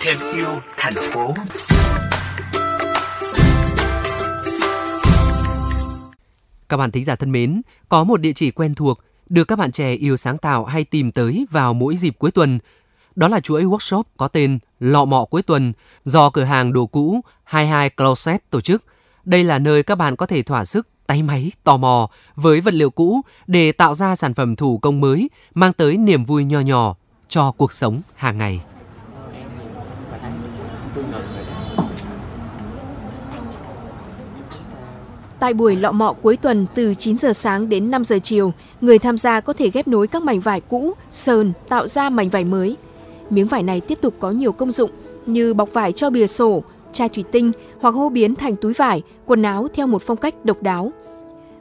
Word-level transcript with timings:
Thêm 0.00 0.18
yêu 0.36 0.48
thành 0.76 0.94
phố. 0.94 1.34
Các 6.68 6.76
bạn 6.76 6.90
thính 6.90 7.04
giả 7.04 7.16
thân 7.16 7.32
mến, 7.32 7.62
có 7.88 8.04
một 8.04 8.20
địa 8.20 8.32
chỉ 8.32 8.50
quen 8.50 8.74
thuộc 8.74 9.00
được 9.28 9.44
các 9.44 9.58
bạn 9.58 9.72
trẻ 9.72 9.92
yêu 9.92 10.16
sáng 10.16 10.38
tạo 10.38 10.64
hay 10.64 10.84
tìm 10.84 11.12
tới 11.12 11.46
vào 11.50 11.74
mỗi 11.74 11.96
dịp 11.96 12.14
cuối 12.18 12.30
tuần. 12.30 12.58
Đó 13.14 13.28
là 13.28 13.40
chuỗi 13.40 13.64
workshop 13.64 14.02
có 14.16 14.28
tên 14.28 14.58
Lọ 14.80 15.04
Mọ 15.04 15.24
Cuối 15.24 15.42
Tuần 15.42 15.72
do 16.04 16.30
cửa 16.30 16.44
hàng 16.44 16.72
đồ 16.72 16.86
cũ 16.86 17.20
22 17.44 17.90
Closet 17.90 18.50
tổ 18.50 18.60
chức. 18.60 18.84
Đây 19.24 19.44
là 19.44 19.58
nơi 19.58 19.82
các 19.82 19.94
bạn 19.94 20.16
có 20.16 20.26
thể 20.26 20.42
thỏa 20.42 20.64
sức 20.64 20.88
tay 21.08 21.22
máy 21.22 21.52
tò 21.64 21.76
mò 21.76 22.08
với 22.36 22.60
vật 22.60 22.74
liệu 22.74 22.90
cũ 22.90 23.20
để 23.46 23.72
tạo 23.72 23.94
ra 23.94 24.16
sản 24.16 24.34
phẩm 24.34 24.56
thủ 24.56 24.78
công 24.78 25.00
mới 25.00 25.30
mang 25.54 25.72
tới 25.72 25.96
niềm 25.96 26.24
vui 26.24 26.44
nho 26.44 26.60
nhỏ 26.60 26.94
cho 27.28 27.52
cuộc 27.52 27.72
sống 27.72 28.00
hàng 28.14 28.38
ngày. 28.38 28.60
Tại 35.40 35.54
buổi 35.54 35.76
lọ 35.76 35.92
mọ 35.92 36.12
cuối 36.12 36.36
tuần 36.36 36.66
từ 36.74 36.94
9 36.94 37.18
giờ 37.18 37.32
sáng 37.32 37.68
đến 37.68 37.90
5 37.90 38.04
giờ 38.04 38.18
chiều, 38.22 38.52
người 38.80 38.98
tham 38.98 39.18
gia 39.18 39.40
có 39.40 39.52
thể 39.52 39.70
ghép 39.70 39.88
nối 39.88 40.06
các 40.06 40.22
mảnh 40.22 40.40
vải 40.40 40.60
cũ, 40.60 40.92
sờn 41.10 41.52
tạo 41.68 41.86
ra 41.86 42.10
mảnh 42.10 42.28
vải 42.28 42.44
mới. 42.44 42.76
Miếng 43.30 43.48
vải 43.48 43.62
này 43.62 43.80
tiếp 43.80 43.98
tục 44.02 44.14
có 44.18 44.30
nhiều 44.30 44.52
công 44.52 44.72
dụng 44.72 44.90
như 45.26 45.54
bọc 45.54 45.72
vải 45.72 45.92
cho 45.92 46.10
bìa 46.10 46.26
sổ, 46.26 46.62
chai 46.92 47.08
thủy 47.08 47.24
tinh 47.32 47.52
hoặc 47.80 47.90
hô 47.90 48.08
biến 48.08 48.34
thành 48.34 48.56
túi 48.56 48.72
vải, 48.72 49.02
quần 49.26 49.42
áo 49.42 49.68
theo 49.74 49.86
một 49.86 50.02
phong 50.02 50.16
cách 50.16 50.44
độc 50.44 50.62
đáo. 50.62 50.92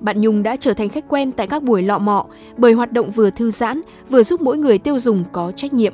Bạn 0.00 0.20
Nhung 0.20 0.42
đã 0.42 0.56
trở 0.56 0.72
thành 0.72 0.88
khách 0.88 1.04
quen 1.08 1.32
tại 1.32 1.46
các 1.46 1.62
buổi 1.62 1.82
lọ 1.82 1.98
mọ 1.98 2.26
bởi 2.56 2.72
hoạt 2.72 2.92
động 2.92 3.10
vừa 3.10 3.30
thư 3.30 3.50
giãn, 3.50 3.80
vừa 4.10 4.22
giúp 4.22 4.40
mỗi 4.40 4.56
người 4.56 4.78
tiêu 4.78 4.98
dùng 4.98 5.24
có 5.32 5.52
trách 5.52 5.72
nhiệm. 5.72 5.92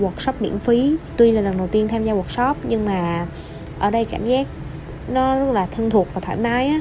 Workshop 0.00 0.32
miễn 0.40 0.58
phí, 0.58 0.96
tuy 1.16 1.30
là 1.30 1.40
lần 1.40 1.58
đầu 1.58 1.66
tiên 1.66 1.88
tham 1.88 2.04
gia 2.04 2.12
workshop 2.12 2.54
nhưng 2.68 2.84
mà 2.84 3.26
ở 3.78 3.90
đây 3.90 4.04
cảm 4.04 4.26
giác 4.26 4.46
nó 5.08 5.38
rất 5.38 5.52
là 5.52 5.66
thân 5.66 5.90
thuộc 5.90 6.08
và 6.14 6.20
thoải 6.20 6.36
mái 6.36 6.66
á. 6.66 6.80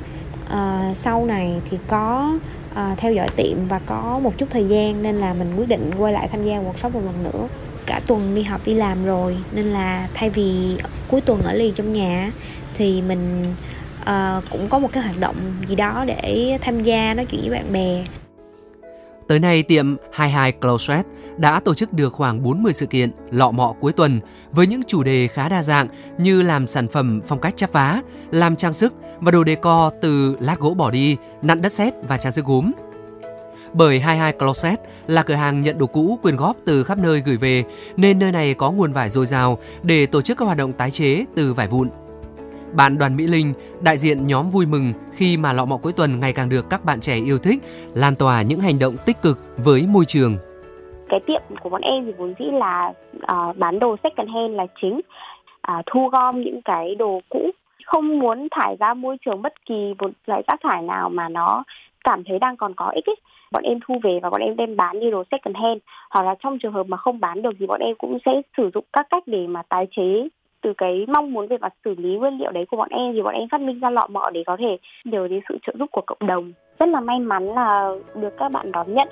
À, 0.49 0.91
sau 0.95 1.25
này 1.25 1.61
thì 1.69 1.77
có 1.87 2.37
à, 2.73 2.95
theo 2.97 3.13
dõi 3.13 3.27
tiệm 3.35 3.57
và 3.69 3.79
có 3.85 4.19
một 4.23 4.37
chút 4.37 4.45
thời 4.49 4.65
gian 4.65 5.03
nên 5.03 5.15
là 5.15 5.33
mình 5.33 5.53
quyết 5.57 5.67
định 5.67 5.91
quay 5.97 6.13
lại 6.13 6.27
tham 6.31 6.43
gia 6.43 6.61
workshop 6.61 6.89
một 6.89 7.01
lần 7.05 7.23
nữa 7.23 7.47
cả 7.85 8.01
tuần 8.07 8.35
đi 8.35 8.43
học 8.43 8.61
đi 8.65 8.73
làm 8.73 9.05
rồi 9.05 9.37
nên 9.51 9.65
là 9.65 10.07
thay 10.13 10.29
vì 10.29 10.77
cuối 11.11 11.21
tuần 11.21 11.41
ở 11.43 11.53
liền 11.53 11.73
trong 11.73 11.91
nhà 11.91 12.31
thì 12.73 13.01
mình 13.01 13.53
uh, 14.01 14.43
cũng 14.49 14.67
có 14.69 14.79
một 14.79 14.89
cái 14.91 15.03
hoạt 15.03 15.19
động 15.19 15.35
gì 15.67 15.75
đó 15.75 16.03
để 16.07 16.57
tham 16.61 16.83
gia 16.83 17.13
nói 17.13 17.25
chuyện 17.25 17.41
với 17.41 17.49
bạn 17.49 17.73
bè 17.73 18.05
Tới 19.27 19.39
nay, 19.39 19.63
tiệm 19.63 19.95
22 20.13 20.51
Closet 20.51 21.05
đã 21.37 21.59
tổ 21.59 21.73
chức 21.73 21.93
được 21.93 22.13
khoảng 22.13 22.43
40 22.43 22.73
sự 22.73 22.85
kiện 22.85 23.11
lọ 23.31 23.51
mọ 23.51 23.75
cuối 23.79 23.93
tuần 23.93 24.19
với 24.51 24.67
những 24.67 24.83
chủ 24.87 25.03
đề 25.03 25.27
khá 25.27 25.49
đa 25.49 25.63
dạng 25.63 25.87
như 26.17 26.41
làm 26.41 26.67
sản 26.67 26.87
phẩm 26.87 27.21
phong 27.27 27.41
cách 27.41 27.57
chắp 27.57 27.71
vá, 27.71 28.01
làm 28.31 28.55
trang 28.55 28.73
sức 28.73 28.93
và 29.19 29.31
đồ 29.31 29.43
decor 29.47 29.93
từ 30.01 30.37
lát 30.39 30.59
gỗ 30.59 30.73
bỏ 30.73 30.91
đi, 30.91 31.17
nặn 31.41 31.61
đất 31.61 31.73
sét 31.73 31.93
và 32.07 32.17
trang 32.17 32.31
sức 32.31 32.45
gốm. 32.45 32.71
Bởi 33.73 33.99
22 33.99 34.33
Closet 34.33 34.79
là 35.07 35.23
cửa 35.23 35.33
hàng 35.33 35.61
nhận 35.61 35.77
đồ 35.77 35.85
cũ 35.85 36.19
quyên 36.21 36.35
góp 36.35 36.55
từ 36.65 36.83
khắp 36.83 36.97
nơi 36.97 37.21
gửi 37.25 37.37
về 37.37 37.63
nên 37.97 38.19
nơi 38.19 38.31
này 38.31 38.53
có 38.53 38.71
nguồn 38.71 38.93
vải 38.93 39.09
dồi 39.09 39.25
dào 39.25 39.57
để 39.83 40.05
tổ 40.05 40.21
chức 40.21 40.37
các 40.37 40.45
hoạt 40.45 40.57
động 40.57 40.73
tái 40.73 40.91
chế 40.91 41.25
từ 41.35 41.53
vải 41.53 41.67
vụn. 41.67 41.89
Bạn 42.73 42.97
Đoàn 42.97 43.15
Mỹ 43.15 43.27
Linh, 43.27 43.53
đại 43.81 43.97
diện 43.97 44.27
nhóm 44.27 44.49
vui 44.49 44.65
mừng 44.65 44.93
khi 45.11 45.37
mà 45.37 45.53
lọ 45.53 45.65
mọ 45.65 45.77
cuối 45.77 45.93
tuần 45.93 46.19
ngày 46.19 46.33
càng 46.33 46.49
được 46.49 46.69
các 46.69 46.85
bạn 46.85 46.99
trẻ 46.99 47.15
yêu 47.15 47.37
thích, 47.37 47.59
lan 47.93 48.15
tỏa 48.15 48.41
những 48.41 48.59
hành 48.59 48.79
động 48.79 48.93
tích 49.05 49.21
cực 49.21 49.39
với 49.57 49.87
môi 49.87 50.05
trường. 50.05 50.37
Cái 51.09 51.19
tiệm 51.27 51.41
của 51.61 51.69
bọn 51.69 51.81
em 51.81 52.05
thì 52.05 52.11
vốn 52.17 52.33
dĩ 52.39 52.45
là 52.45 52.93
uh, 53.15 53.57
bán 53.57 53.79
đồ 53.79 53.95
second 54.03 54.29
hand 54.33 54.55
là 54.55 54.65
chính, 54.81 55.01
uh, 55.71 55.85
thu 55.85 56.07
gom 56.07 56.41
những 56.41 56.61
cái 56.61 56.95
đồ 56.95 57.21
cũ, 57.29 57.51
không 57.85 58.19
muốn 58.19 58.47
thải 58.51 58.75
ra 58.79 58.93
môi 58.93 59.17
trường 59.25 59.41
bất 59.41 59.53
kỳ 59.65 59.93
một 59.99 60.11
loại 60.25 60.43
rác 60.47 60.59
thải 60.63 60.81
nào 60.81 61.09
mà 61.09 61.29
nó 61.29 61.63
cảm 62.03 62.23
thấy 62.23 62.39
đang 62.39 62.57
còn 62.57 62.73
có 62.75 62.91
ích 62.95 63.05
ấy. 63.09 63.15
bọn 63.51 63.63
em 63.63 63.79
thu 63.87 63.95
về 64.03 64.19
và 64.23 64.29
bọn 64.29 64.41
em 64.41 64.55
đem 64.55 64.77
bán 64.77 64.99
như 64.99 65.11
đồ 65.11 65.23
second 65.31 65.55
hand. 65.55 65.77
Hoặc 66.09 66.25
là 66.25 66.35
trong 66.43 66.59
trường 66.59 66.73
hợp 66.73 66.87
mà 66.87 66.97
không 66.97 67.19
bán 67.19 67.41
được 67.41 67.51
thì 67.59 67.65
bọn 67.67 67.79
em 67.79 67.95
cũng 67.95 68.17
sẽ 68.25 68.41
sử 68.57 68.69
dụng 68.73 68.85
các 68.93 69.07
cách 69.09 69.23
để 69.25 69.47
mà 69.47 69.61
tái 69.69 69.87
chế 69.91 70.27
từ 70.61 70.73
cái 70.77 71.05
mong 71.07 71.33
muốn 71.33 71.47
về 71.47 71.57
mặt 71.57 71.73
xử 71.85 71.95
lý 71.97 72.09
nguyên 72.15 72.37
liệu 72.37 72.51
đấy 72.51 72.65
của 72.71 72.77
bọn 72.77 72.89
em. 72.91 73.13
Thì 73.13 73.21
bọn 73.21 73.33
em 73.33 73.49
phát 73.51 73.61
minh 73.61 73.79
ra 73.79 73.89
lọ 73.89 74.07
mọ 74.09 74.29
để 74.33 74.43
có 74.45 74.57
thể 74.59 74.77
nhờ 75.03 75.27
đến 75.27 75.39
sự 75.49 75.57
trợ 75.67 75.73
giúp 75.79 75.89
của 75.91 76.01
cộng 76.07 76.27
đồng. 76.27 76.53
Rất 76.79 76.89
là 76.89 76.99
may 76.99 77.19
mắn 77.19 77.47
là 77.55 77.91
được 78.15 78.37
các 78.37 78.51
bạn 78.51 78.71
đón 78.71 78.93
nhận. 78.93 79.07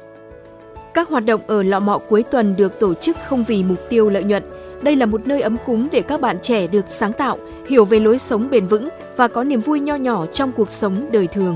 Các 0.94 1.10
hoạt 1.10 1.26
động 1.26 1.42
ở 1.48 1.64
lọ 1.64 1.80
mọ 1.80 1.98
cuối 2.10 2.24
tuần 2.24 2.56
được 2.58 2.80
tổ 2.80 2.94
chức 2.94 3.18
không 3.18 3.44
vì 3.48 3.64
mục 3.70 3.78
tiêu 3.90 4.10
lợi 4.10 4.24
nhuận. 4.24 4.44
Đây 4.82 4.96
là 4.96 5.06
một 5.06 5.28
nơi 5.28 5.42
ấm 5.42 5.58
cúng 5.66 5.88
để 5.92 6.02
các 6.02 6.22
bạn 6.22 6.38
trẻ 6.42 6.68
được 6.68 6.88
sáng 6.88 7.14
tạo, 7.14 7.38
hiểu 7.68 7.86
về 7.86 8.00
lối 8.00 8.18
sống 8.18 8.48
bền 8.52 8.66
vững 8.66 8.90
và 9.18 9.28
có 9.28 9.44
niềm 9.44 9.60
vui 9.60 9.80
nho 9.80 9.96
nhỏ 9.96 10.26
trong 10.26 10.52
cuộc 10.52 10.70
sống 10.70 10.96
đời 11.12 11.28
thường. 11.28 11.56